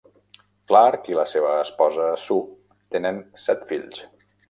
[0.71, 2.59] Clark i la seva esposa, Sue,
[2.97, 4.07] tenen set fills.